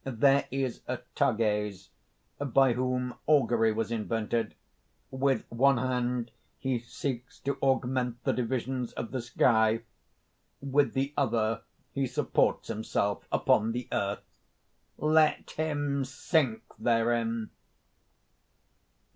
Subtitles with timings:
[0.03, 0.81] "There is
[1.13, 1.89] Tages,
[2.39, 4.55] by whom augury was invented.
[5.11, 9.81] With one hand he seeks to augment the divisions of the sky;
[10.59, 11.61] with the other
[11.93, 14.23] he supports himself upon the earth:
[14.97, 17.51] let him sink therein!